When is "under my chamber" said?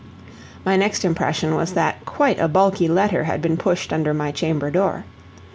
3.93-4.71